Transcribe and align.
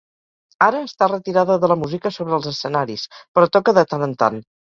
Ara 0.67 0.79
està 0.85 1.09
retirada 1.11 1.57
de 1.63 1.69
la 1.73 1.77
música 1.81 2.11
sobre 2.15 2.35
els 2.39 2.49
escenaris, 2.53 3.05
però 3.37 3.53
toca 3.59 3.77
de 3.81 3.87
tant 3.95 4.09
en 4.11 4.19
tant. 4.27 4.43